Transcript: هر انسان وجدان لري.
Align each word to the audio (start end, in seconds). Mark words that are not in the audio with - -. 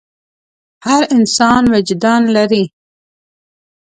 هر 0.85 1.01
انسان 1.15 1.63
وجدان 1.73 2.21
لري. 2.35 2.63